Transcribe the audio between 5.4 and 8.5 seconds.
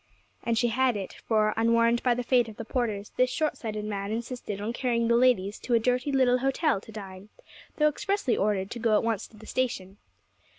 to a dirty little hotel to dine, though expressly